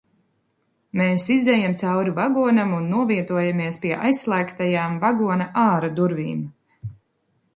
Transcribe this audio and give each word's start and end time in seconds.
Mēs 0.99 1.25
izejam 1.35 1.75
cauri 1.81 2.13
vagonam 2.19 2.71
un 2.79 2.87
novietojamies 2.95 3.77
pie 3.83 3.93
aizslēgtajām 4.07 4.95
vagona 5.05 5.47
āra 5.65 5.91
durvīm. 6.01 6.41